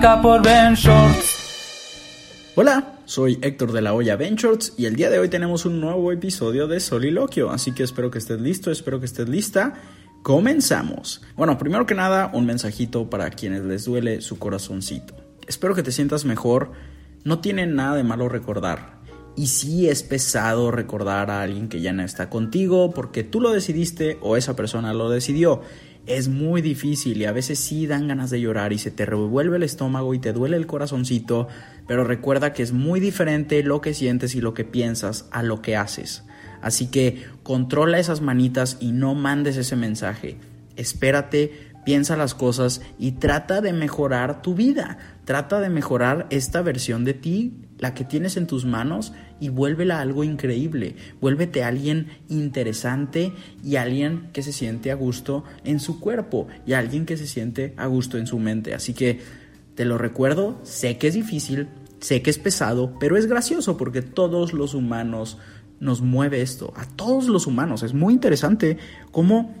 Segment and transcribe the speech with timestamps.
[0.00, 2.52] por Ben Shorts.
[2.54, 6.12] Hola, soy Héctor de la Hoya Ventures y el día de hoy tenemos un nuevo
[6.12, 9.74] episodio de Soliloquio, así que espero que estés listo, espero que estés lista.
[10.22, 11.22] Comenzamos.
[11.36, 15.16] Bueno, primero que nada, un mensajito para quienes les duele su corazoncito.
[15.48, 16.70] Espero que te sientas mejor.
[17.24, 19.00] No tiene nada de malo recordar.
[19.34, 23.50] Y sí es pesado recordar a alguien que ya no está contigo porque tú lo
[23.50, 25.62] decidiste o esa persona lo decidió.
[26.08, 29.58] Es muy difícil y a veces sí dan ganas de llorar y se te revuelve
[29.58, 31.48] el estómago y te duele el corazoncito,
[31.86, 35.60] pero recuerda que es muy diferente lo que sientes y lo que piensas a lo
[35.60, 36.24] que haces.
[36.62, 40.38] Así que controla esas manitas y no mandes ese mensaje.
[40.76, 41.52] Espérate,
[41.84, 44.96] piensa las cosas y trata de mejorar tu vida.
[45.26, 50.00] Trata de mejorar esta versión de ti, la que tienes en tus manos, y vuélvela
[50.00, 50.96] algo increíble.
[51.20, 57.06] Vuélvete alguien interesante y alguien que se siente a gusto en su cuerpo y alguien
[57.06, 58.74] que se siente a gusto en su mente.
[58.74, 59.20] Así que
[59.74, 61.68] te lo recuerdo, sé que es difícil,
[62.00, 65.38] sé que es pesado, pero es gracioso porque todos los humanos
[65.80, 67.82] nos mueve esto, a todos los humanos.
[67.82, 68.78] Es muy interesante
[69.12, 69.54] cómo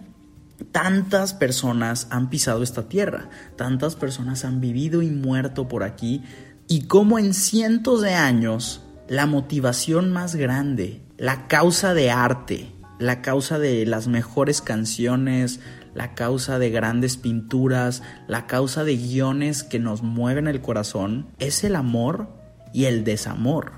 [0.72, 6.22] tantas personas han pisado esta tierra, tantas personas han vivido y muerto por aquí,
[6.68, 13.22] y cómo en cientos de años la motivación más grande, la causa de arte, la
[13.22, 15.60] causa de las mejores canciones,
[15.94, 21.64] la causa de grandes pinturas, la causa de guiones que nos mueven el corazón, es
[21.64, 22.28] el amor
[22.74, 23.72] y el desamor.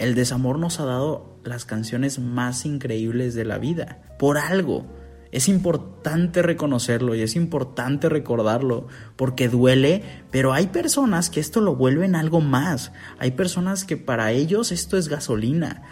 [0.00, 4.02] El desamor nos ha dado las canciones más increíbles de la vida.
[4.18, 4.86] Por algo.
[5.34, 8.86] Es importante reconocerlo y es importante recordarlo
[9.16, 12.92] porque duele, pero hay personas que esto lo vuelven algo más.
[13.18, 15.82] Hay personas que para ellos esto es gasolina.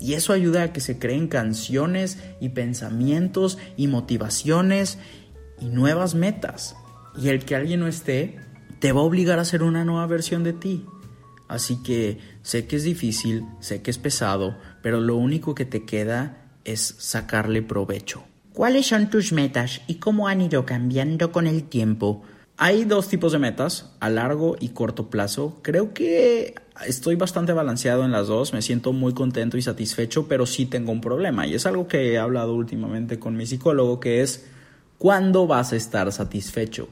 [0.00, 4.98] Y eso ayuda a que se creen canciones y pensamientos y motivaciones
[5.60, 6.76] y nuevas metas.
[7.20, 8.38] Y el que alguien no esté
[8.78, 10.86] te va a obligar a hacer una nueva versión de ti.
[11.48, 15.84] Así que sé que es difícil, sé que es pesado, pero lo único que te
[15.84, 18.22] queda es sacarle provecho.
[18.54, 22.22] ¿Cuáles son tus metas y cómo han ido cambiando con el tiempo?
[22.56, 25.58] Hay dos tipos de metas, a largo y corto plazo.
[25.62, 26.54] Creo que
[26.86, 30.92] estoy bastante balanceado en las dos, me siento muy contento y satisfecho, pero sí tengo
[30.92, 34.46] un problema y es algo que he hablado últimamente con mi psicólogo, que es
[34.98, 36.88] ¿cuándo vas a estar satisfecho?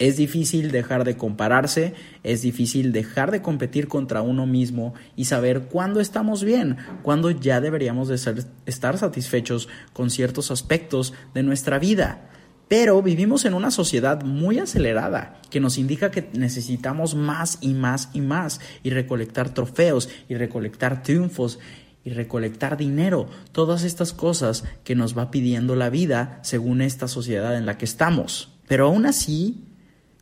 [0.00, 5.64] Es difícil dejar de compararse, es difícil dejar de competir contra uno mismo y saber
[5.64, 8.18] cuándo estamos bien, cuándo ya deberíamos de
[8.64, 12.30] estar satisfechos con ciertos aspectos de nuestra vida.
[12.66, 18.08] Pero vivimos en una sociedad muy acelerada que nos indica que necesitamos más y más
[18.14, 21.58] y más y recolectar trofeos y recolectar triunfos
[22.04, 27.54] y recolectar dinero, todas estas cosas que nos va pidiendo la vida según esta sociedad
[27.54, 28.56] en la que estamos.
[28.66, 29.66] Pero aún así,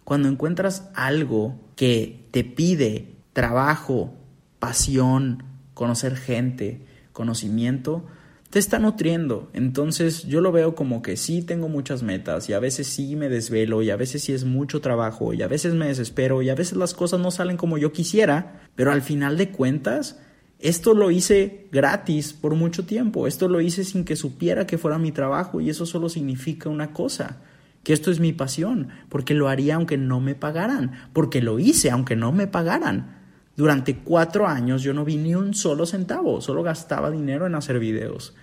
[0.09, 4.15] cuando encuentras algo que te pide trabajo,
[4.59, 6.81] pasión, conocer gente,
[7.13, 8.07] conocimiento,
[8.49, 9.51] te está nutriendo.
[9.53, 13.29] Entonces yo lo veo como que sí tengo muchas metas y a veces sí me
[13.29, 16.55] desvelo y a veces sí es mucho trabajo y a veces me desespero y a
[16.55, 20.19] veces las cosas no salen como yo quisiera, pero al final de cuentas
[20.59, 24.97] esto lo hice gratis por mucho tiempo, esto lo hice sin que supiera que fuera
[24.97, 27.43] mi trabajo y eso solo significa una cosa,
[27.89, 31.91] que esto es mi pasión, porque lo haría aunque no me pagaran, porque lo hice
[31.91, 33.17] aunque no me pagaran.
[33.57, 37.79] Durante cuatro años yo no vi ni un solo centavo, solo gastaba dinero en hacer
[37.79, 38.35] videos.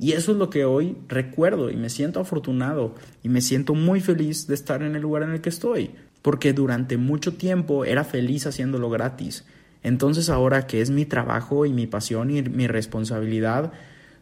[0.00, 4.00] Y eso es lo que hoy recuerdo y me siento afortunado y me siento muy
[4.00, 8.02] feliz de estar en el lugar en el que estoy, porque durante mucho tiempo era
[8.02, 9.44] feliz haciéndolo gratis.
[9.84, 13.70] Entonces ahora que es mi trabajo y mi pasión y mi responsabilidad,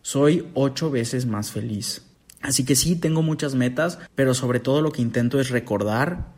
[0.03, 2.06] soy ocho veces más feliz.
[2.41, 6.35] Así que sí, tengo muchas metas, pero sobre todo lo que intento es recordar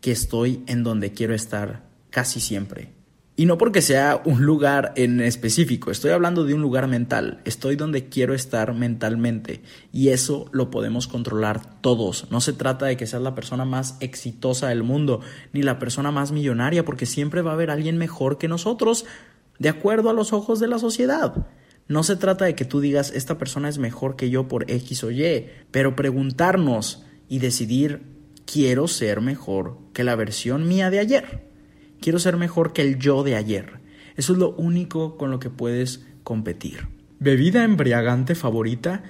[0.00, 2.92] que estoy en donde quiero estar casi siempre.
[3.38, 7.76] Y no porque sea un lugar en específico, estoy hablando de un lugar mental, estoy
[7.76, 9.62] donde quiero estar mentalmente
[9.92, 12.26] y eso lo podemos controlar todos.
[12.32, 15.20] No se trata de que seas la persona más exitosa del mundo,
[15.52, 19.04] ni la persona más millonaria, porque siempre va a haber alguien mejor que nosotros,
[19.60, 21.46] de acuerdo a los ojos de la sociedad.
[21.88, 25.04] No se trata de que tú digas esta persona es mejor que yo por X
[25.04, 28.02] o Y, pero preguntarnos y decidir
[28.44, 31.48] quiero ser mejor que la versión mía de ayer.
[32.00, 33.80] Quiero ser mejor que el yo de ayer.
[34.16, 36.88] Eso es lo único con lo que puedes competir.
[37.20, 39.02] ¿Bebida embriagante favorita?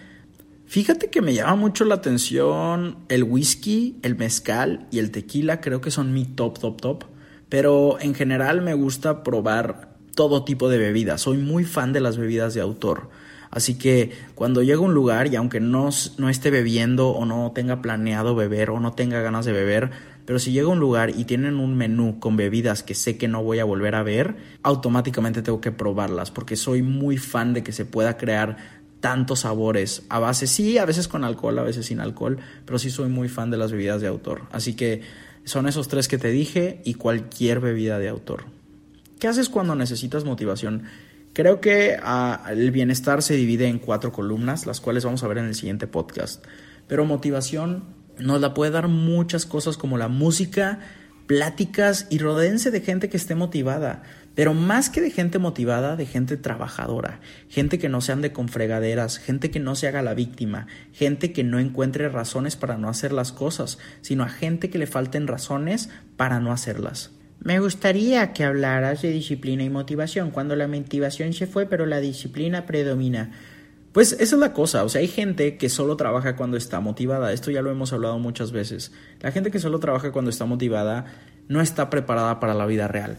[0.66, 5.80] Fíjate que me llama mucho la atención el whisky, el mezcal y el tequila, creo
[5.80, 7.04] que son mi top, top, top.
[7.48, 9.87] Pero en general me gusta probar
[10.18, 11.20] todo tipo de bebidas.
[11.20, 13.08] Soy muy fan de las bebidas de autor.
[13.52, 17.52] Así que cuando llego a un lugar y aunque no, no esté bebiendo o no
[17.54, 19.92] tenga planeado beber o no tenga ganas de beber,
[20.24, 23.28] pero si llego a un lugar y tienen un menú con bebidas que sé que
[23.28, 24.34] no voy a volver a ver,
[24.64, 28.56] automáticamente tengo que probarlas porque soy muy fan de que se pueda crear
[28.98, 32.90] tantos sabores a base, sí, a veces con alcohol, a veces sin alcohol, pero sí
[32.90, 34.42] soy muy fan de las bebidas de autor.
[34.50, 35.02] Así que
[35.44, 38.57] son esos tres que te dije y cualquier bebida de autor.
[39.18, 40.84] ¿Qué haces cuando necesitas motivación?
[41.32, 45.38] Creo que ah, el bienestar se divide en cuatro columnas, las cuales vamos a ver
[45.38, 46.44] en el siguiente podcast.
[46.86, 47.84] Pero motivación
[48.18, 50.78] nos la puede dar muchas cosas como la música,
[51.26, 54.02] pláticas y rodeense de gente que esté motivada.
[54.36, 58.48] Pero más que de gente motivada, de gente trabajadora, gente que no se ande con
[58.48, 62.88] fregaderas, gente que no se haga la víctima, gente que no encuentre razones para no
[62.88, 67.17] hacer las cosas, sino a gente que le falten razones para no hacerlas.
[67.40, 72.00] Me gustaría que hablaras de disciplina y motivación, cuando la motivación se fue pero la
[72.00, 73.30] disciplina predomina.
[73.92, 77.32] Pues esa es la cosa, o sea, hay gente que solo trabaja cuando está motivada,
[77.32, 78.92] esto ya lo hemos hablado muchas veces.
[79.20, 81.06] La gente que solo trabaja cuando está motivada
[81.48, 83.18] no está preparada para la vida real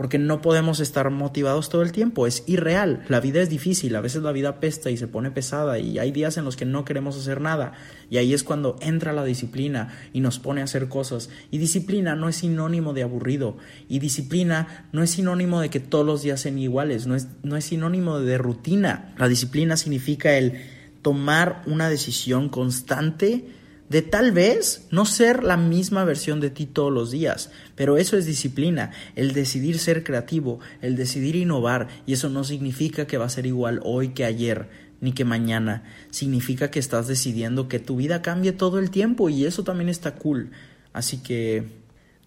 [0.00, 4.00] porque no podemos estar motivados todo el tiempo, es irreal, la vida es difícil, a
[4.00, 6.86] veces la vida pesta y se pone pesada y hay días en los que no
[6.86, 7.74] queremos hacer nada
[8.08, 11.28] y ahí es cuando entra la disciplina y nos pone a hacer cosas.
[11.50, 13.58] Y disciplina no es sinónimo de aburrido
[13.90, 17.58] y disciplina no es sinónimo de que todos los días sean iguales, no es, no
[17.58, 20.62] es sinónimo de rutina, la disciplina significa el
[21.02, 23.44] tomar una decisión constante
[23.90, 28.16] de tal vez no ser la misma versión de ti todos los días, pero eso
[28.16, 33.26] es disciplina, el decidir ser creativo, el decidir innovar, y eso no significa que va
[33.26, 34.70] a ser igual hoy que ayer,
[35.00, 39.44] ni que mañana, significa que estás decidiendo que tu vida cambie todo el tiempo y
[39.44, 40.52] eso también está cool.
[40.92, 41.64] Así que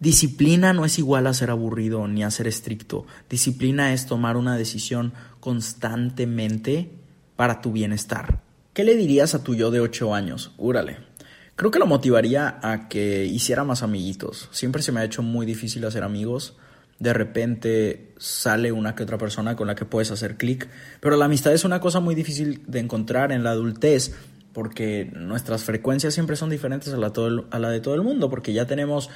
[0.02, 4.58] disciplina no es igual a ser aburrido ni a ser estricto, disciplina es tomar una
[4.58, 6.92] decisión constantemente
[7.38, 8.42] para tu bienestar.
[8.74, 10.52] ¿Qué le dirías a tu yo de 8 años?
[10.58, 11.13] Úrale.
[11.56, 14.50] Creo que lo motivaría a que hiciera más amiguitos.
[14.52, 16.56] Siempre se me ha hecho muy difícil hacer amigos.
[17.00, 20.68] De repente sale una que otra persona con la que puedes hacer clic.
[21.00, 24.16] Pero la amistad es una cosa muy difícil de encontrar en la adultez
[24.54, 27.12] porque nuestras frecuencias siempre son diferentes a la,
[27.52, 29.10] a la de todo el mundo, porque ya tenemos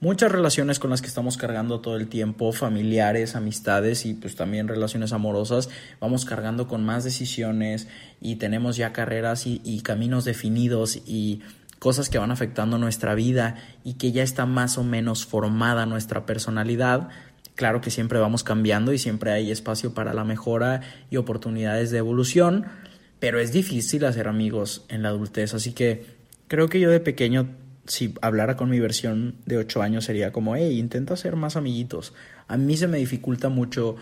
[0.00, 4.66] muchas relaciones con las que estamos cargando todo el tiempo, familiares, amistades y pues también
[4.66, 5.68] relaciones amorosas,
[6.00, 7.86] vamos cargando con más decisiones
[8.20, 11.42] y tenemos ya carreras y, y caminos definidos y
[11.80, 16.26] cosas que van afectando nuestra vida y que ya está más o menos formada nuestra
[16.26, 17.08] personalidad,
[17.56, 21.98] claro que siempre vamos cambiando y siempre hay espacio para la mejora y oportunidades de
[21.98, 22.66] evolución,
[23.18, 26.04] pero es difícil hacer amigos en la adultez, así que
[26.46, 27.48] creo que yo de pequeño
[27.86, 32.14] si hablara con mi versión de 8 años sería como, hey, intenta ser más amiguitos.
[32.46, 33.96] A mí se me dificulta mucho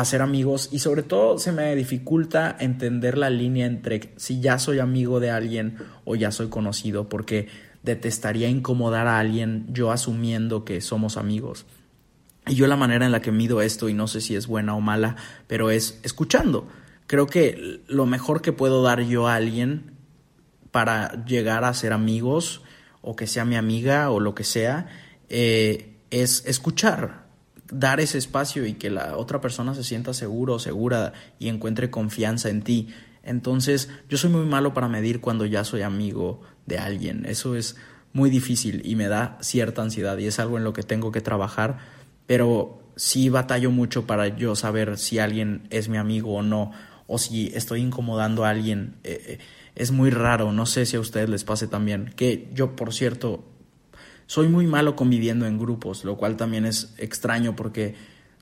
[0.00, 4.78] hacer amigos y sobre todo se me dificulta entender la línea entre si ya soy
[4.78, 7.48] amigo de alguien o ya soy conocido porque
[7.82, 11.66] detestaría incomodar a alguien yo asumiendo que somos amigos.
[12.46, 14.74] Y yo la manera en la que mido esto, y no sé si es buena
[14.74, 16.66] o mala, pero es escuchando.
[17.06, 19.92] Creo que lo mejor que puedo dar yo a alguien
[20.70, 22.62] para llegar a ser amigos
[23.02, 24.86] o que sea mi amiga o lo que sea,
[25.28, 27.27] eh, es escuchar
[27.70, 31.90] dar ese espacio y que la otra persona se sienta seguro o segura y encuentre
[31.90, 32.88] confianza en ti.
[33.22, 37.26] Entonces, yo soy muy malo para medir cuando ya soy amigo de alguien.
[37.26, 37.76] Eso es
[38.12, 41.20] muy difícil y me da cierta ansiedad y es algo en lo que tengo que
[41.20, 41.78] trabajar,
[42.26, 46.72] pero sí batallo mucho para yo saber si alguien es mi amigo o no,
[47.06, 48.96] o si estoy incomodando a alguien.
[49.04, 49.38] Eh, eh,
[49.74, 53.44] es muy raro, no sé si a ustedes les pase también, que yo, por cierto,
[54.28, 57.94] soy muy malo conviviendo en grupos, lo cual también es extraño porque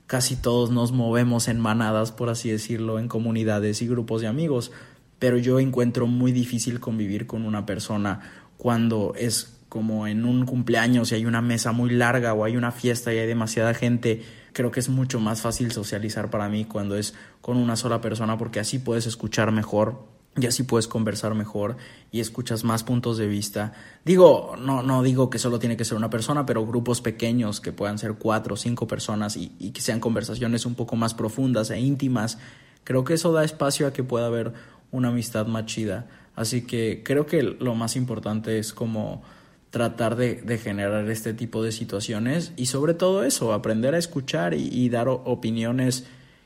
[0.05, 4.71] casi todos nos movemos en manadas, por así decirlo, en comunidades y grupos de amigos.
[5.17, 8.19] pero yo encuentro muy difícil convivir con una persona
[8.57, 12.71] cuando es como en un cumpleaños y hay una mesa muy larga o hay una
[12.71, 14.21] fiesta y hay demasiada gente,
[14.53, 18.37] creo que es mucho más fácil socializar para mí cuando es con una sola persona
[18.37, 21.77] porque así puedes escuchar mejor y así puedes conversar mejor
[22.11, 23.73] y escuchas más puntos de vista.
[24.05, 27.71] Digo, no, no digo que solo tiene que ser una persona, pero grupos pequeños que
[27.71, 31.69] puedan ser cuatro o cinco personas y, y que sean conversaciones un poco más profundas
[31.71, 32.37] e íntimas.
[32.83, 34.53] Creo que eso da espacio a que pueda haber
[34.91, 36.07] una amistad más chida.
[36.35, 39.23] Así que creo que lo más importante es como
[39.69, 44.53] tratar de, de, generar este tipo de situaciones y sobre todo eso, aprender a escuchar
[44.53, 46.05] y, dar opiniones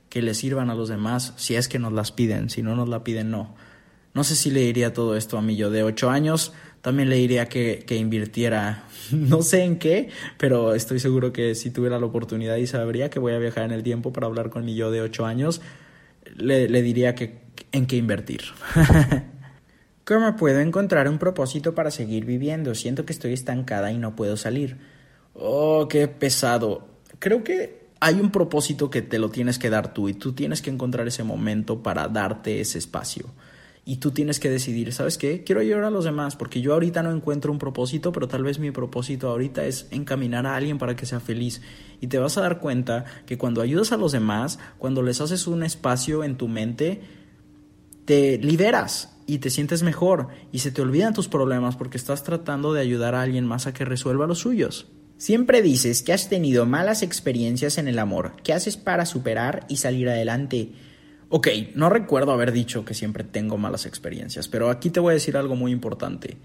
[0.09, 2.89] que le sirvan a los demás si es que nos las piden, si no nos
[2.89, 3.53] la piden no.
[4.13, 6.53] No sé si le diría todo esto a mi yo de 8 años.
[6.81, 11.69] También le diría que, que, invirtiera, no sé en qué, pero estoy seguro que si
[11.69, 14.65] tuviera la oportunidad y sabría que voy a viajar en el tiempo para hablar con
[14.65, 15.61] mi yo de 8 años,
[16.35, 17.39] le, le diría que
[17.71, 18.41] en qué invertir.
[20.05, 22.73] ¿Cómo puedo encontrar un propósito para seguir viviendo?
[22.73, 24.77] Siento que estoy estancada y no puedo salir.
[25.35, 26.87] Oh, qué pesado.
[27.19, 30.63] Creo que hay un propósito que te lo tienes que dar tú y tú tienes
[30.63, 33.31] que encontrar ese momento para darte ese espacio
[33.83, 35.43] y tú tienes que decidir, ¿sabes qué?
[35.43, 38.59] Quiero ayudar a los demás porque yo ahorita no encuentro un propósito, pero tal vez
[38.59, 41.61] mi propósito ahorita es encaminar a alguien para que sea feliz.
[41.99, 45.47] Y te vas a dar cuenta que cuando ayudas a los demás, cuando les haces
[45.47, 47.01] un espacio en tu mente,
[48.05, 52.73] te liberas y te sientes mejor y se te olvidan tus problemas porque estás tratando
[52.73, 54.87] de ayudar a alguien más a que resuelva los suyos.
[55.17, 58.33] Siempre dices que has tenido malas experiencias en el amor.
[58.43, 60.71] ¿Qué haces para superar y salir adelante?
[61.33, 65.13] Ok, no recuerdo haber dicho que siempre tengo malas experiencias, pero aquí te voy a
[65.13, 66.35] decir algo muy importante.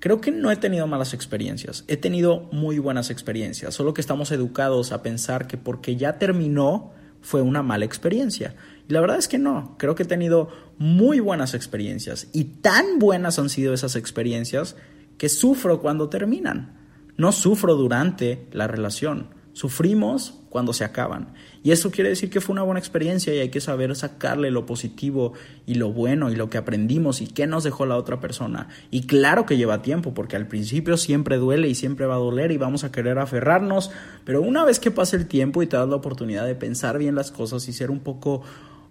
[0.00, 4.32] Creo que no he tenido malas experiencias, he tenido muy buenas experiencias, solo que estamos
[4.32, 6.90] educados a pensar que porque ya terminó
[7.20, 8.56] fue una mala experiencia.
[8.88, 12.98] Y la verdad es que no, creo que he tenido muy buenas experiencias y tan
[12.98, 14.74] buenas han sido esas experiencias
[15.18, 16.76] que sufro cuando terminan.
[17.16, 21.32] No sufro durante la relación, sufrimos cuando se acaban.
[21.62, 24.66] Y eso quiere decir que fue una buena experiencia y hay que saber sacarle lo
[24.66, 25.32] positivo
[25.64, 28.68] y lo bueno y lo que aprendimos y qué nos dejó la otra persona.
[28.90, 32.52] Y claro que lleva tiempo, porque al principio siempre duele y siempre va a doler
[32.52, 33.90] y vamos a querer aferrarnos,
[34.26, 37.14] pero una vez que pase el tiempo y te das la oportunidad de pensar bien
[37.14, 38.42] las cosas y ser un poco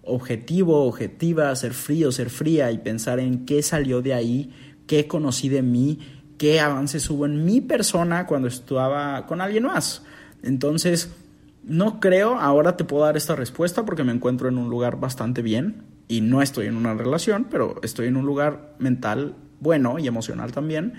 [0.02, 4.52] objetivo, objetiva, ser frío, ser fría y pensar en qué salió de ahí,
[4.88, 6.00] qué conocí de mí,
[6.38, 10.02] qué avances hubo en mi persona cuando estaba con alguien más.
[10.42, 11.10] Entonces,
[11.64, 15.42] no creo, ahora te puedo dar esta respuesta porque me encuentro en un lugar bastante
[15.42, 20.06] bien y no estoy en una relación, pero estoy en un lugar mental bueno y
[20.06, 20.94] emocional también.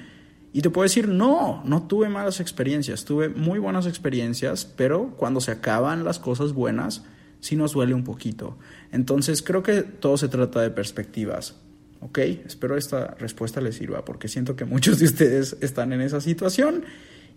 [0.53, 5.39] Y te puedo decir, no, no tuve malas experiencias, tuve muy buenas experiencias, pero cuando
[5.39, 7.03] se acaban las cosas buenas,
[7.39, 8.57] sí nos duele un poquito.
[8.91, 11.55] Entonces creo que todo se trata de perspectivas.
[11.99, 12.19] ¿Ok?
[12.19, 16.83] Espero esta respuesta les sirva porque siento que muchos de ustedes están en esa situación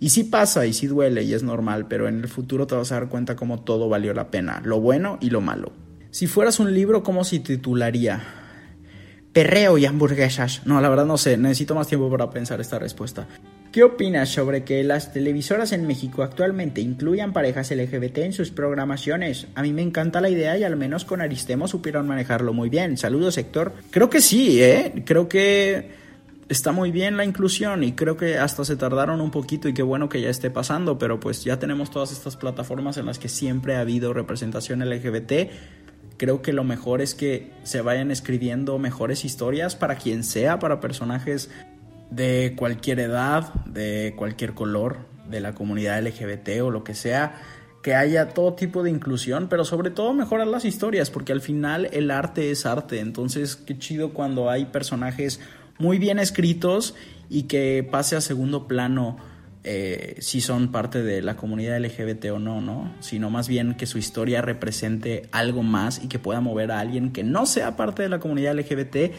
[0.01, 2.91] y sí pasa y sí duele y es normal, pero en el futuro te vas
[2.91, 5.73] a dar cuenta cómo todo valió la pena, lo bueno y lo malo.
[6.11, 8.21] Si fueras un libro, ¿cómo se titularía?
[9.33, 10.63] Perreo y hamburguesas.
[10.67, 13.29] No, la verdad no sé, necesito más tiempo para pensar esta respuesta.
[13.71, 19.47] ¿Qué opinas sobre que las televisoras en México actualmente incluyan parejas LGBT en sus programaciones?
[19.55, 22.97] A mí me encanta la idea y al menos con Aristemo supieron manejarlo muy bien.
[22.97, 23.75] Saludos, Héctor.
[23.91, 25.05] Creo que sí, ¿eh?
[25.05, 25.91] Creo que
[26.51, 29.85] está muy bien la inclusión y creo que hasta se tardaron un poquito y qué
[29.85, 33.29] bueno que ya esté pasando, pero pues ya tenemos todas estas plataformas en las que
[33.29, 35.33] siempre ha habido representación LGBT.
[36.17, 40.81] Creo que lo mejor es que se vayan escribiendo mejores historias para quien sea, para
[40.81, 41.51] personajes
[42.11, 47.41] de cualquier edad, de cualquier color, de la comunidad LGBT o lo que sea,
[47.81, 51.89] que haya todo tipo de inclusión, pero sobre todo mejorar las historias, porque al final
[51.93, 55.41] el arte es arte, entonces qué chido cuando hay personajes
[55.81, 56.95] muy bien escritos
[57.29, 59.17] y que pase a segundo plano
[59.63, 62.95] eh, si son parte de la comunidad LGBT o no, ¿no?
[63.01, 67.13] Sino más bien que su historia represente algo más y que pueda mover a alguien
[67.13, 69.13] que no sea parte de la comunidad LGBT.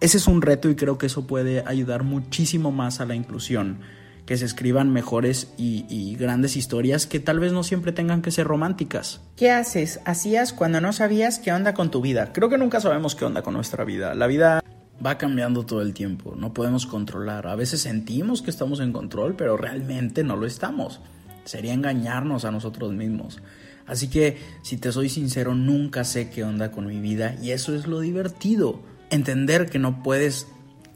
[0.00, 3.80] Ese es un reto y creo que eso puede ayudar muchísimo más a la inclusión.
[4.26, 8.30] Que se escriban mejores y, y grandes historias que tal vez no siempre tengan que
[8.30, 9.20] ser románticas.
[9.36, 9.98] ¿Qué haces?
[10.04, 12.32] ¿Hacías cuando no sabías qué onda con tu vida?
[12.32, 14.14] Creo que nunca sabemos qué onda con nuestra vida.
[14.14, 14.61] La vida
[15.04, 17.46] va cambiando todo el tiempo, no podemos controlar.
[17.46, 21.00] A veces sentimos que estamos en control, pero realmente no lo estamos.
[21.44, 23.40] Sería engañarnos a nosotros mismos.
[23.86, 27.74] Así que, si te soy sincero, nunca sé qué onda con mi vida y eso
[27.74, 28.80] es lo divertido.
[29.10, 30.46] Entender que no puedes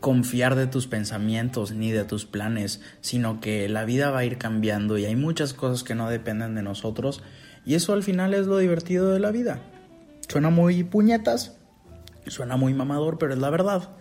[0.00, 4.38] confiar de tus pensamientos ni de tus planes, sino que la vida va a ir
[4.38, 7.22] cambiando y hay muchas cosas que no dependen de nosotros
[7.64, 9.60] y eso al final es lo divertido de la vida.
[10.28, 11.56] Suena muy puñetas,
[12.28, 13.96] Suena muy mamador, pero es la verdad.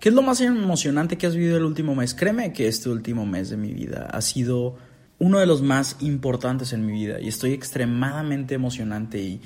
[0.00, 2.14] ¿Qué es lo más emocionante que has vivido el último mes?
[2.14, 4.76] Créeme que este último mes de mi vida ha sido
[5.18, 9.42] uno de los más importantes en mi vida y estoy extremadamente emocionante y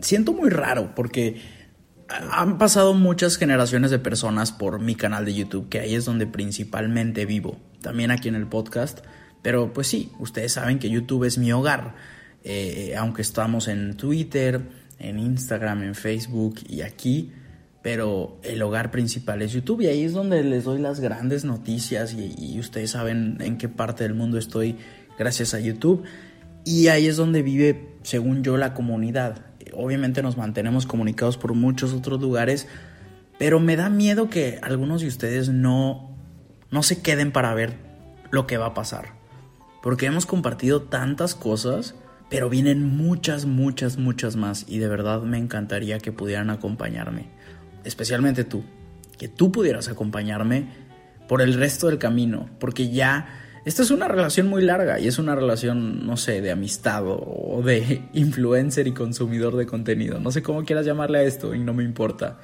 [0.00, 1.42] siento muy raro porque
[2.32, 6.26] han pasado muchas generaciones de personas por mi canal de YouTube, que ahí es donde
[6.26, 9.00] principalmente vivo, también aquí en el podcast,
[9.42, 11.94] pero pues sí, ustedes saben que YouTube es mi hogar,
[12.42, 14.60] eh, aunque estamos en Twitter,
[14.98, 17.32] en Instagram, en Facebook y aquí,
[17.82, 22.14] pero el hogar principal es YouTube y ahí es donde les doy las grandes noticias
[22.14, 24.76] y, ustedes saben en qué parte del mundo estoy
[25.18, 26.04] gracias a YouTube
[26.64, 29.46] y ahí es donde vive, según yo, la comunidad.
[29.72, 32.68] Obviamente nos mantenemos comunicados por muchos otros lugares,
[33.38, 36.14] pero me da miedo que algunos de ustedes no,
[36.70, 37.78] no se queden para ver
[38.30, 39.14] lo que va a pasar.
[39.82, 41.94] Porque hemos compartido tantas cosas,
[42.28, 47.39] pero vienen muchas, muchas, muchas más y de verdad me encantaría que pudieran acompañarme
[47.84, 48.64] especialmente tú,
[49.18, 50.68] que tú pudieras acompañarme
[51.28, 55.18] por el resto del camino, porque ya esta es una relación muy larga y es
[55.18, 60.18] una relación, no sé, de amistad o de influencer y consumidor de contenido.
[60.18, 62.38] No sé cómo quieras llamarle a esto y no me importa.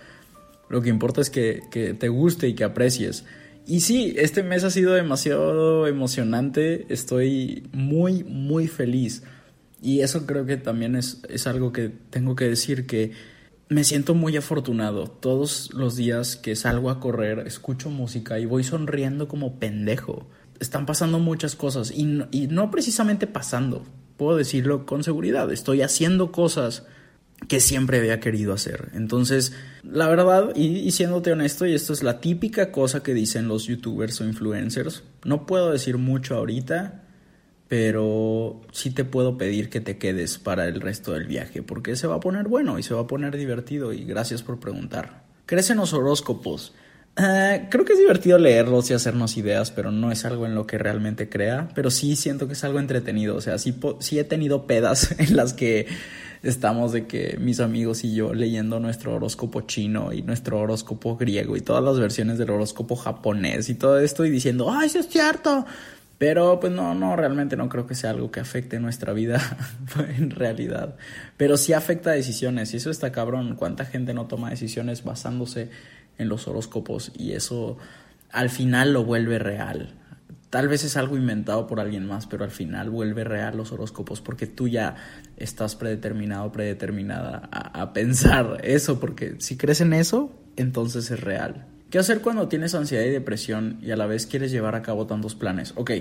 [0.69, 3.25] Lo que importa es que, que te guste y que aprecies.
[3.67, 6.87] Y sí, este mes ha sido demasiado emocionante.
[6.89, 9.23] Estoy muy, muy feliz.
[9.83, 13.13] Y eso creo que también es, es algo que tengo que decir que
[13.69, 15.09] me siento muy afortunado.
[15.09, 20.29] Todos los días que salgo a correr, escucho música y voy sonriendo como pendejo.
[20.61, 22.05] Están pasando muchas cosas y
[22.49, 23.85] no, precisamente pasando,
[24.17, 25.53] puedo decirlo con seguridad.
[25.53, 26.85] Estoy haciendo cosas
[27.49, 28.91] que siempre había querido hacer.
[28.95, 33.47] Entonces, la verdad, y, y, siéndote honesto, y esto es la típica cosa que dicen
[33.47, 37.06] los youtubers o influencers, no puedo decir mucho ahorita,
[37.69, 42.07] pero sí te puedo pedir que te quedes para el resto del viaje, porque se
[42.07, 45.25] va a poner bueno y se va a poner divertido y gracias por preguntar.
[45.47, 46.75] Crecen los horóscopos.
[47.17, 50.67] Eh, creo que es divertido leerlos y hacernos ideas, pero no es algo en lo
[50.67, 54.25] que realmente crea, pero sí siento que es algo entretenido, o sea, sí, sí he
[54.25, 55.87] tenido pedas en las que
[56.43, 61.57] estamos de que mis amigos y yo leyendo nuestro horóscopo chino y nuestro horóscopo griego
[61.57, 65.09] y todas las versiones del horóscopo japonés y todo esto y diciendo, ay, eso es
[65.09, 65.65] cierto,
[66.19, 69.41] pero pues no, no, realmente no creo que sea algo que afecte nuestra vida
[70.17, 70.97] en realidad.
[71.37, 73.57] Pero sí afecta decisiones y eso está cabrón.
[73.57, 75.71] ¿Cuánta gente no toma decisiones basándose
[76.19, 77.77] en los horóscopos y eso
[78.31, 79.95] al final lo vuelve real?
[80.49, 84.23] Tal vez es algo inventado por alguien más, pero al final vuelve real los horóscopos
[84.23, 84.95] porque tú ya
[85.37, 91.67] estás predeterminado, predeterminada a, a pensar eso, porque si crees en eso, entonces es real.
[91.91, 95.07] ¿Qué hacer cuando tienes ansiedad y depresión y a la vez quieres llevar a cabo
[95.07, 95.73] tantos planes?
[95.77, 95.93] Ok,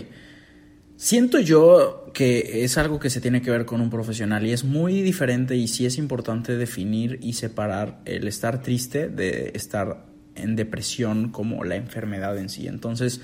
[0.96, 4.64] siento yo que es algo que se tiene que ver con un profesional y es
[4.64, 10.56] muy diferente y sí es importante definir y separar el estar triste de estar en
[10.56, 12.68] depresión como la enfermedad en sí.
[12.68, 13.22] Entonces,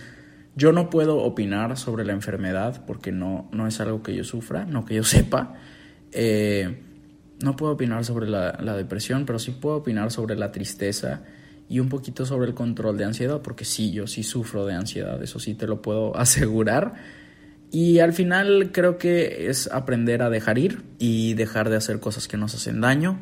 [0.56, 4.66] yo no puedo opinar sobre la enfermedad porque no, no es algo que yo sufra,
[4.66, 5.56] no que yo sepa.
[6.12, 6.84] Eh,
[7.42, 11.24] no puedo opinar sobre la, la depresión, pero sí puedo opinar sobre la tristeza
[11.72, 15.24] y un poquito sobre el control de ansiedad, porque sí, yo sí sufro de ansiedad,
[15.24, 16.96] eso sí te lo puedo asegurar.
[17.72, 22.28] Y al final creo que es aprender a dejar ir y dejar de hacer cosas
[22.28, 23.22] que nos hacen daño,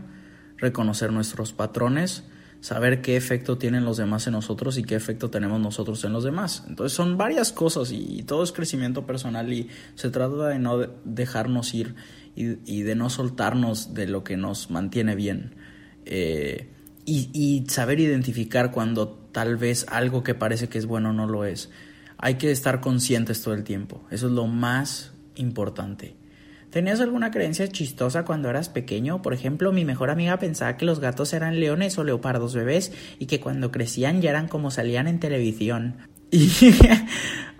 [0.57, 2.23] reconocer nuestros patrones,
[2.59, 6.23] saber qué efecto tienen los demás en nosotros y qué efecto tenemos nosotros en los
[6.23, 6.65] demás.
[6.67, 11.75] Entonces son varias cosas y, todo es crecimiento personal y se trata de no dejarnos
[11.75, 11.93] ir
[12.35, 15.53] y, de no soltarnos de lo que nos mantiene bien.
[16.05, 16.78] Eh,
[17.09, 21.69] y, saber identificar cuando tal vez algo que parece que es bueno no lo es.
[22.17, 24.03] Hay que estar conscientes todo el tiempo.
[24.11, 26.15] Eso es lo más importante.
[26.69, 29.21] ¿Tenías alguna creencia chistosa cuando eras pequeño?
[29.21, 33.25] Por ejemplo, mi mejor amiga pensaba que los gatos eran leones o leopardos bebés y
[33.25, 35.97] que cuando crecían ya eran como salían en televisión.
[36.31, 36.47] Y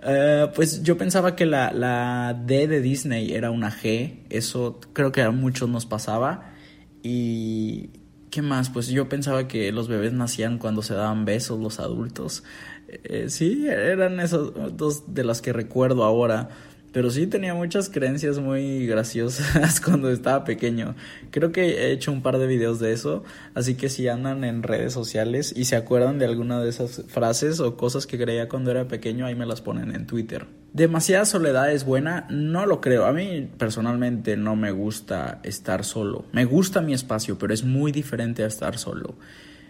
[0.04, 4.20] eh, pues yo pensaba que la, la D de Disney era una G.
[4.30, 6.54] Eso creo que a muchos nos pasaba.
[7.02, 7.90] Y,
[8.30, 8.70] ¿Qué más?
[8.70, 12.44] Pues yo pensaba que los bebés nacían cuando se daban besos los adultos.
[12.88, 16.50] Eh, sí, eran esas dos de las que recuerdo ahora.
[16.92, 20.96] Pero sí tenía muchas creencias muy graciosas cuando estaba pequeño.
[21.32, 23.24] Creo que he hecho un par de videos de eso,
[23.54, 27.60] así que si andan en redes sociales y se acuerdan de alguna de esas frases
[27.60, 30.48] o cosas que creía cuando era pequeño, ahí me las ponen en Twitter.
[30.74, 32.28] ¿Demasiada soledad es buena?
[32.30, 33.06] No lo creo.
[33.06, 36.26] A mí personalmente no me gusta estar solo.
[36.32, 39.16] Me gusta mi espacio, pero es muy diferente a estar solo.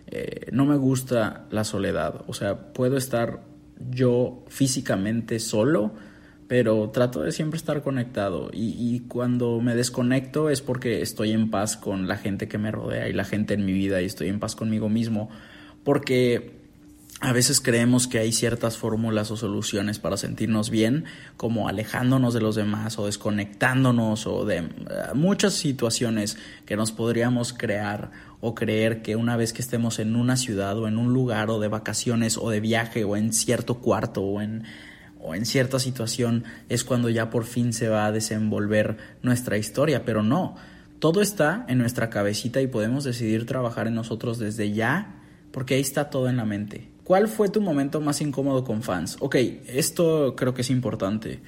[0.08, 2.24] Eh, no me gusta la soledad.
[2.28, 3.42] O sea, puedo estar
[3.90, 5.94] yo físicamente solo,
[6.50, 8.50] pero trato de siempre estar conectado.
[8.52, 12.72] Y, y, cuando me desconecto es porque estoy en paz con la gente que me
[12.72, 15.30] rodea y la gente en mi vida y estoy en paz conmigo mismo
[15.84, 16.60] porque
[17.22, 21.06] a veces creemos que hay ciertas fórmulas o soluciones para sentirnos bien,
[21.38, 24.66] como alejándonos de los demás o desconectándonos o de eh,
[25.14, 28.10] muchas situaciones que nos podríamos crear
[28.42, 31.60] o creer que una vez que estemos en una ciudad o en un lugar o
[31.60, 34.64] de vacaciones o de viaje o en cierto cuarto o en,
[35.20, 40.06] o en cierta situación es cuando ya por fin se va a desenvolver nuestra historia,
[40.06, 40.56] pero no,
[41.00, 45.16] todo está en nuestra cabecita y podemos decidir trabajar en nosotros desde ya
[45.52, 46.90] porque ahí está todo en la mente.
[47.04, 49.18] ¿Cuál fue tu momento más incómodo con fans?
[49.20, 49.36] Ok,
[49.68, 51.40] esto creo que es importante.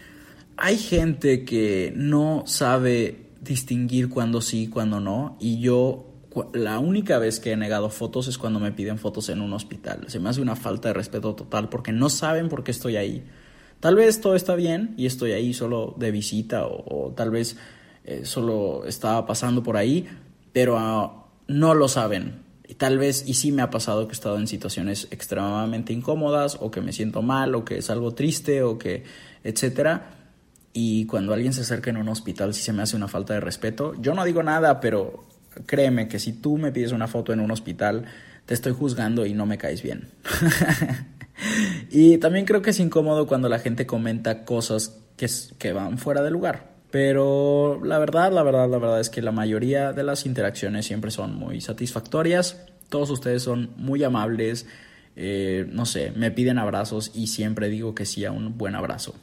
[0.57, 6.07] Hay gente que no sabe distinguir cuándo sí, cuándo no, y yo
[6.53, 10.05] la única vez que he negado fotos es cuando me piden fotos en un hospital.
[10.07, 13.23] Se me hace una falta de respeto total porque no saben por qué estoy ahí.
[13.81, 17.57] Tal vez todo está bien y estoy ahí solo de visita o, tal vez
[18.05, 20.07] eh, solo estaba pasando por ahí,
[20.53, 22.43] pero ah, no lo saben.
[22.67, 26.59] Y tal vez, y sí me ha pasado que he estado en situaciones extremadamente incómodas
[26.61, 29.03] o que me siento mal o que es algo triste o que,
[29.43, 30.11] etcétera.
[30.73, 33.39] Y cuando alguien se acerca en un hospital sí se me hace una falta de
[33.39, 33.95] respeto.
[33.99, 35.25] Yo no digo nada, pero
[35.65, 38.05] créeme que si tú me pides una foto en un hospital,
[38.45, 40.09] te estoy juzgando y no me caes bien.
[41.91, 45.27] y también creo que es incómodo cuando la gente comenta cosas que,
[45.57, 46.71] que van fuera de lugar.
[46.91, 51.09] Pero la verdad, la verdad, la verdad es que la mayoría de las interacciones siempre
[51.09, 52.65] son muy satisfactorias.
[52.89, 54.67] Todos ustedes son muy amables.
[55.15, 59.15] Eh, no sé, me piden abrazos y siempre digo que sí a un buen abrazo.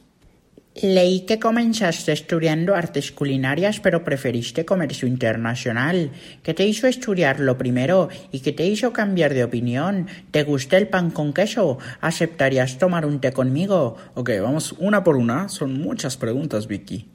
[0.81, 6.11] Leí que comenzaste estudiando artes culinarias, pero preferiste comercio internacional.
[6.41, 10.07] ¿Qué te hizo estudiarlo primero y qué te hizo cambiar de opinión?
[10.31, 11.79] ¿Te gusta el pan con queso?
[11.99, 13.97] ¿Aceptarías tomar un té conmigo?
[14.13, 15.49] Ok, vamos una por una.
[15.49, 17.09] Son muchas preguntas, Vicky.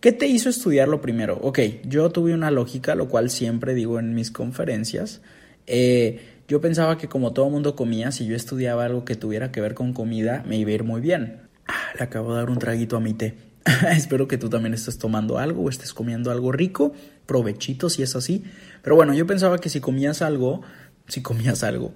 [0.00, 1.38] ¿Qué te hizo estudiarlo primero?
[1.40, 5.22] Ok, yo tuve una lógica, lo cual siempre digo en mis conferencias.
[5.66, 9.62] Eh, yo pensaba que como todo mundo comía, si yo estudiaba algo que tuviera que
[9.62, 11.45] ver con comida, me iba a ir muy bien.
[11.96, 13.34] Le acabo de dar un traguito a mi té.
[13.90, 16.92] Espero que tú también estés tomando algo o estés comiendo algo rico.
[17.24, 18.44] Provechito si es así.
[18.82, 20.60] Pero bueno, yo pensaba que si comías algo,
[21.08, 21.92] si comías algo,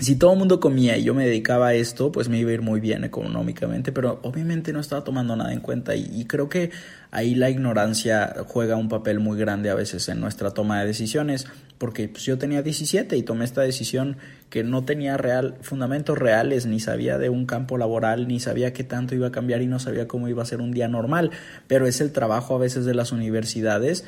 [0.00, 2.54] si todo el mundo comía y yo me dedicaba a esto, pues me iba a
[2.54, 6.70] ir muy bien económicamente, pero obviamente no estaba tomando nada en cuenta y, creo que
[7.10, 11.46] ahí la ignorancia juega un papel muy grande a veces en nuestra toma de decisiones,
[11.76, 14.16] porque pues, yo tenía 17 y tomé esta decisión
[14.48, 18.84] que no tenía real, fundamentos reales, ni sabía de un campo laboral, ni sabía qué
[18.84, 21.30] tanto iba a cambiar y no sabía cómo iba a ser un día normal,
[21.66, 24.04] pero es el trabajo a veces de las universidades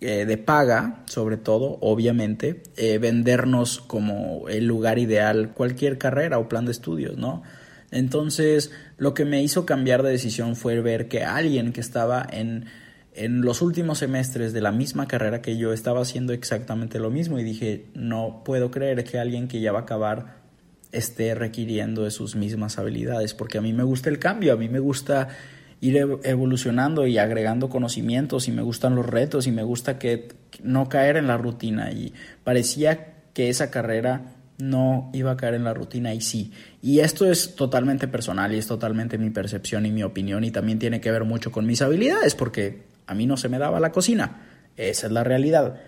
[0.00, 6.48] eh, de paga, sobre todo, obviamente, eh, vendernos como el lugar ideal cualquier carrera o
[6.48, 7.42] plan de estudios, ¿no?
[7.90, 12.66] Entonces, lo que me hizo cambiar de decisión fue ver que alguien que estaba en,
[13.12, 17.38] en los últimos semestres de la misma carrera que yo estaba haciendo exactamente lo mismo
[17.38, 20.40] y dije, no puedo creer que alguien que ya va a acabar
[20.92, 24.68] esté requiriendo de sus mismas habilidades, porque a mí me gusta el cambio, a mí
[24.68, 25.28] me gusta
[25.80, 30.28] ir evolucionando y agregando conocimientos y me gustan los retos y me gusta que
[30.62, 32.12] no caer en la rutina y
[32.44, 36.52] parecía que esa carrera no iba a caer en la rutina y sí.
[36.82, 40.78] Y esto es totalmente personal y es totalmente mi percepción y mi opinión y también
[40.78, 43.92] tiene que ver mucho con mis habilidades porque a mí no se me daba la
[43.92, 44.42] cocina.
[44.76, 45.80] Esa es la realidad.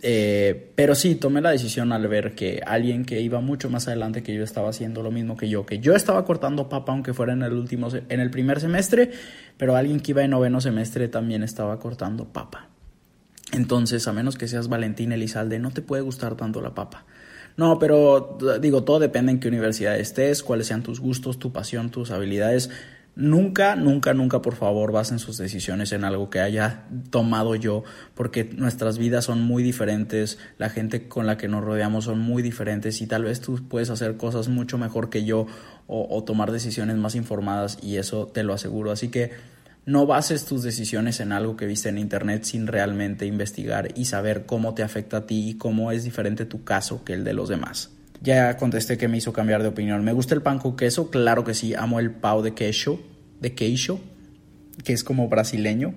[0.00, 4.22] Eh, pero sí, tomé la decisión al ver que alguien que iba mucho más adelante
[4.22, 7.32] que yo estaba haciendo lo mismo que yo, que yo estaba cortando papa aunque fuera
[7.32, 9.10] en el último en el primer semestre,
[9.56, 12.68] pero alguien que iba en noveno semestre también estaba cortando papa.
[13.52, 17.06] Entonces, a menos que seas Valentín Elizalde, no te puede gustar tanto la papa.
[17.56, 21.90] No, pero digo, todo depende en qué universidad estés, cuáles sean tus gustos, tu pasión,
[21.90, 22.70] tus habilidades.
[23.20, 27.82] Nunca, nunca, nunca, por favor, basen sus decisiones en algo que haya tomado yo,
[28.14, 32.44] porque nuestras vidas son muy diferentes, la gente con la que nos rodeamos son muy
[32.44, 35.48] diferentes y tal vez tú puedes hacer cosas mucho mejor que yo
[35.88, 38.92] o, o tomar decisiones más informadas y eso te lo aseguro.
[38.92, 39.32] Así que
[39.84, 44.46] no bases tus decisiones en algo que viste en internet sin realmente investigar y saber
[44.46, 47.48] cómo te afecta a ti y cómo es diferente tu caso que el de los
[47.48, 47.97] demás.
[48.20, 50.04] Ya contesté que me hizo cambiar de opinión.
[50.04, 51.10] ¿Me gusta el pan con queso?
[51.10, 51.74] Claro que sí.
[51.74, 53.00] Amo el pau de queso,
[53.40, 54.00] de queijo,
[54.84, 55.94] que es como brasileño.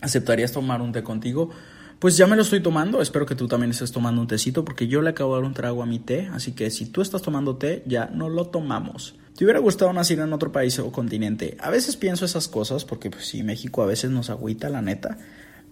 [0.00, 1.50] ¿Aceptarías tomar un té contigo?
[1.98, 3.02] Pues ya me lo estoy tomando.
[3.02, 5.54] Espero que tú también estés tomando un tecito porque yo le acabo de dar un
[5.54, 6.28] trago a mi té.
[6.32, 9.16] Así que si tú estás tomando té, ya no lo tomamos.
[9.36, 11.58] ¿Te hubiera gustado nacer en otro país o continente?
[11.60, 15.18] A veces pienso esas cosas porque pues sí, México a veces nos agüita, la neta.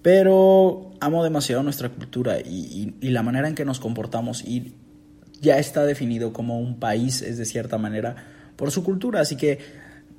[0.03, 4.75] Pero amo demasiado nuestra cultura y, y la manera en que nos comportamos y
[5.45, 8.17] ya está definido como un país, es de cierta manera,
[8.57, 9.21] por su cultura.
[9.21, 9.59] Así que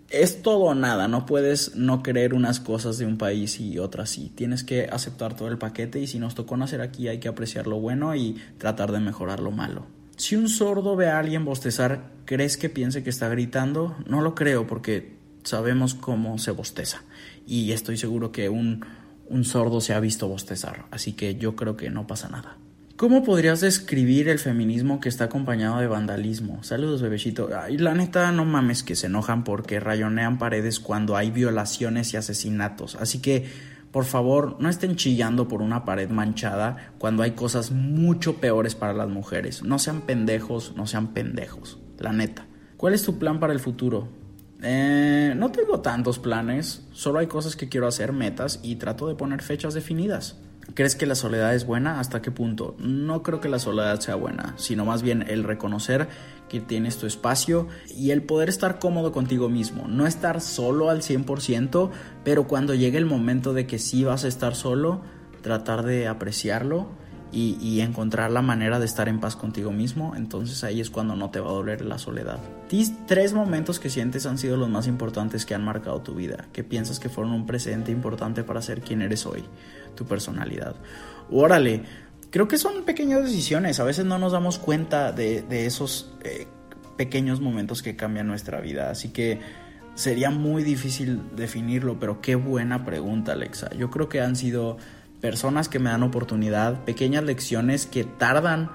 [0.10, 4.12] es todo o nada, no puedes no querer unas cosas de un país y otras
[4.12, 4.32] sí.
[4.36, 7.68] Tienes que aceptar todo el paquete y si nos tocó nacer aquí hay que apreciar
[7.68, 9.88] lo bueno y tratar de mejorar lo malo.
[10.16, 13.98] Si un sordo ve a alguien bostezar, ¿crees que piense que está gritando?
[14.08, 17.04] No lo creo porque sabemos cómo se bosteza
[17.46, 18.86] y estoy seguro que un,
[19.28, 22.58] un sordo se ha visto bostezar, así que yo creo que no pasa nada.
[22.98, 26.64] ¿Cómo podrías describir el feminismo que está acompañado de vandalismo?
[26.64, 27.50] Saludos, bebecito.
[27.54, 32.18] Ay, la neta, no mames que se enojan porque rayonean paredes cuando hay violaciones y
[32.18, 32.96] asesinatos.
[32.96, 33.50] Así que,
[33.92, 38.94] por favor, no estén chillando por una pared manchada cuando hay cosas mucho peores para
[38.94, 39.62] las mujeres.
[39.62, 41.78] No sean pendejos, no sean pendejos.
[42.00, 42.48] La neta.
[42.78, 44.08] ¿Cuál es tu plan para el futuro?
[44.64, 49.16] Eh, no tengo tantos planes, solo hay cosas que quiero hacer, metas, y trato de
[49.16, 50.38] poner fechas definidas.
[50.74, 52.00] ¿Crees que la soledad es buena?
[52.00, 52.76] ¿Hasta qué punto?
[52.80, 56.10] No creo que la soledad sea buena, sino más bien el reconocer
[56.50, 59.88] que tienes tu espacio y el poder estar cómodo contigo mismo.
[59.88, 61.92] No estar solo al 100%,
[62.24, 65.02] pero cuando llegue el momento de que sí vas a estar solo,
[65.42, 66.90] tratar de apreciarlo
[67.32, 71.32] y, encontrar la manera de estar en paz contigo mismo, entonces ahí es cuando no
[71.32, 72.40] te va a doler la soledad.
[72.70, 76.46] Tis tres momentos que sientes han sido los más importantes que han marcado tu vida,
[76.54, 79.44] que piensas que fueron un presente importante para ser quien eres hoy,
[79.96, 80.76] tu personalidad.
[81.32, 81.84] Órale,
[82.30, 86.48] creo que son pequeñas decisiones, a veces no nos damos cuenta de, esos eh,
[86.98, 89.40] pequeños momentos que cambian nuestra vida, así que
[89.96, 93.70] sería muy difícil definirlo, pero qué buena pregunta, Alexa.
[93.76, 94.78] Yo creo que han sido
[95.22, 98.70] personas que me dan oportunidad, pequeñas lecciones que tardan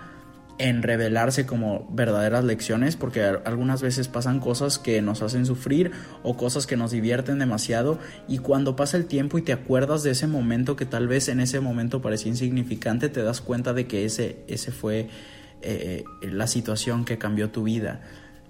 [0.60, 5.90] en revelarse como verdaderas lecciones porque algunas veces pasan cosas que nos hacen sufrir
[6.22, 10.10] o cosas que nos divierten demasiado y cuando pasa el tiempo y te acuerdas de
[10.10, 14.04] ese momento que tal vez en ese momento parecía insignificante te das cuenta de que
[14.04, 15.08] ese, ese fue
[15.62, 18.02] eh, la situación que cambió tu vida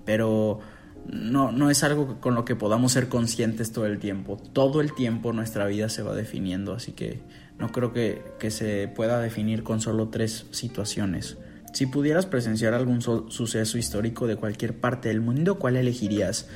[0.05, 0.59] pero
[1.07, 4.95] no, no es algo con lo que podamos ser conscientes todo el tiempo todo el
[4.95, 7.21] tiempo nuestra vida se va definiendo así que
[7.61, 11.37] no creo que, se pueda definir con solo tres situaciones.
[11.73, 16.49] Si pudieras presenciar algún suceso histórico de cualquier parte del mundo, ¿cuál elegirías?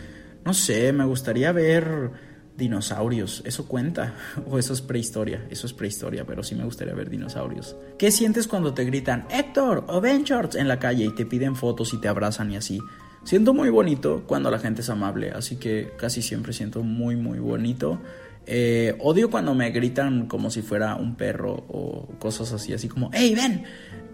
[0.45, 2.11] No sé, me gustaría ver
[2.57, 3.43] dinosaurios.
[3.45, 4.15] ¿Eso cuenta?
[4.47, 5.47] ¿O eso es prehistoria?
[5.51, 7.77] Eso es prehistoria, pero sí me gustaría ver dinosaurios.
[7.99, 10.25] ¿Qué sientes cuando te gritan Héctor o Ben
[10.55, 12.81] en la calle y te piden fotos y te abrazan y así?
[13.25, 17.39] Siento muy bonito cuando la gente es amable, así que casi siempre siento muy, muy
[17.39, 18.01] bonito.
[18.47, 23.11] Eh, odio cuando me gritan como si fuera un perro o cosas así, así como,
[23.13, 23.65] hey, ven.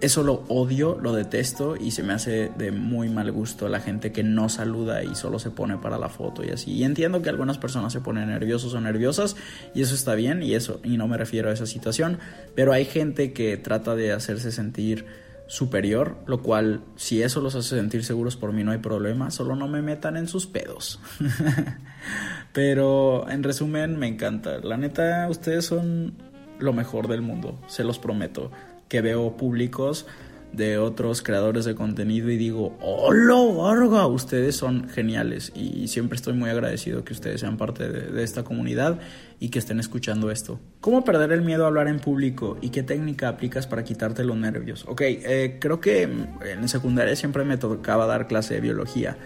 [0.00, 4.12] Eso lo odio, lo detesto y se me hace de muy mal gusto la gente
[4.12, 6.72] que no saluda y solo se pone para la foto y así.
[6.72, 9.36] Y entiendo que algunas personas se ponen nerviosos o nerviosas
[9.74, 12.18] y eso está bien y eso y no me refiero a esa situación,
[12.54, 15.04] pero hay gente que trata de hacerse sentir
[15.50, 19.56] superior, lo cual si eso los hace sentir seguros por mí no hay problema, solo
[19.56, 21.00] no me metan en sus pedos.
[22.52, 24.60] Pero en resumen, me encanta.
[24.60, 26.14] La neta, ustedes son
[26.60, 28.52] lo mejor del mundo, se los prometo.
[28.88, 30.06] Que veo públicos
[30.52, 34.06] de otros creadores de contenido y digo, ¡Hola, Varga!
[34.06, 38.98] Ustedes son geniales y siempre estoy muy agradecido que ustedes sean parte de, esta comunidad
[39.38, 40.60] y que estén escuchando esto.
[40.80, 44.36] ¿Cómo perder el miedo a hablar en público y qué técnica aplicas para quitarte los
[44.36, 44.84] nervios?
[44.88, 49.16] Ok, eh, creo que en secundaria siempre me tocaba dar clase de biología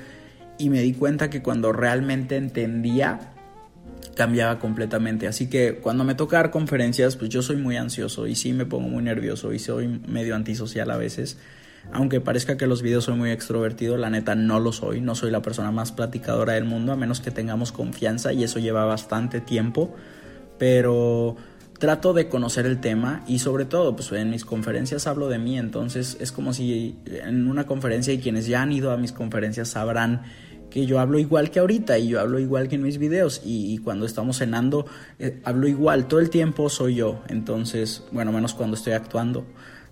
[0.58, 3.33] y me di cuenta que cuando realmente entendía
[4.14, 5.26] cambiaba completamente.
[5.26, 8.66] Así que cuando me toca dar conferencias, pues yo soy muy ansioso y sí me
[8.66, 11.38] pongo muy nervioso y soy medio antisocial a veces.
[11.92, 15.30] Aunque parezca que los videos soy muy extrovertido, la neta no lo soy, no soy
[15.30, 19.40] la persona más platicadora del mundo, a menos que tengamos confianza y eso lleva bastante
[19.40, 19.94] tiempo,
[20.58, 21.36] pero
[21.78, 25.58] trato de conocer el tema y sobre todo, pues en mis conferencias hablo de mí,
[25.58, 29.68] entonces es como si en una conferencia y quienes ya han ido a mis conferencias
[29.68, 30.22] sabrán
[30.74, 33.78] que yo hablo igual que ahorita y yo hablo igual que en mis videos y,
[33.78, 34.86] cuando estamos cenando
[35.20, 39.46] eh, hablo igual, todo el tiempo soy yo, entonces, bueno, menos cuando estoy actuando,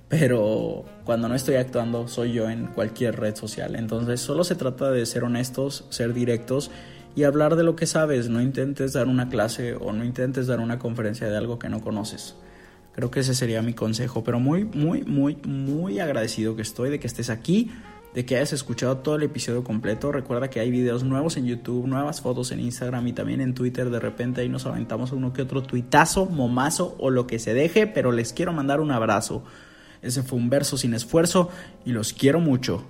[0.09, 4.91] pero cuando no estoy actuando soy yo en cualquier red social, entonces solo se trata
[4.91, 6.73] de ser honestos, ser directos
[7.15, 10.59] y hablar de lo que sabes, no intentes dar una clase o no intentes dar
[10.59, 12.35] una conferencia de algo que no conoces.
[12.93, 16.99] Creo que ese sería mi consejo, pero muy, muy, muy, muy agradecido que estoy de
[16.99, 17.71] que estés aquí
[18.15, 20.13] de que hayas escuchado todo el episodio completo.
[20.13, 23.91] Recuerda que hay videos nuevos en YouTube, nuevas fotos en Instagram y también en Twitter.
[23.91, 27.87] De repente ahí nos aventamos uno que otro tuitazo, momazo o lo que se deje,
[27.87, 29.45] pero les quiero mandar un abrazo.
[30.03, 31.49] Ese fue un verso sin esfuerzo
[31.85, 32.85] y los quiero mucho.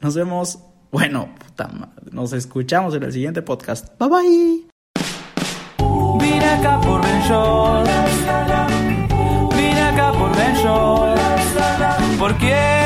[0.00, 0.60] Nos vemos.
[0.92, 2.10] Bueno, puta madre.
[2.12, 3.98] Nos escuchamos en el siguiente podcast.
[3.98, 4.66] Bye bye.
[6.20, 7.02] Vine acá por
[9.56, 10.30] Vine acá por
[12.18, 12.85] ¿Por quién